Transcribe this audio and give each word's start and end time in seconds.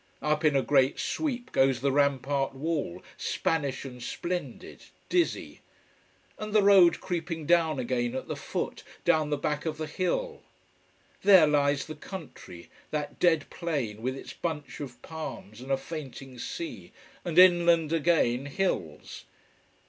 Up 0.23 0.43
in 0.43 0.55
a 0.55 0.63
great 0.63 0.97
sweep 0.97 1.51
goes 1.51 1.79
the 1.79 1.91
rampart 1.91 2.55
wall, 2.55 3.03
Spanish 3.17 3.85
and 3.85 4.01
splendid, 4.01 4.85
dizzy. 5.09 5.61
And 6.39 6.53
the 6.53 6.63
road 6.63 6.99
creeping 6.99 7.45
down 7.45 7.77
again 7.77 8.15
at 8.15 8.27
the 8.27 8.35
foot, 8.35 8.81
down 9.05 9.29
the 9.29 9.37
back 9.37 9.67
of 9.67 9.77
the 9.77 9.85
hill. 9.85 10.41
There 11.21 11.45
lies 11.45 11.85
the 11.85 11.93
country: 11.93 12.67
that 12.89 13.19
dead 13.19 13.47
plain 13.51 14.01
with 14.01 14.15
its 14.15 14.33
bunch 14.33 14.79
of 14.79 14.99
palms 15.03 15.61
and 15.61 15.71
a 15.71 15.77
fainting 15.77 16.39
sea, 16.39 16.91
and 17.23 17.37
inland 17.37 17.93
again, 17.93 18.47
hills. 18.47 19.25